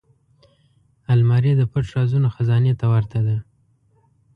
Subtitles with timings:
[1.13, 3.37] الماري د پټ رازونو خزانې ته ورته ده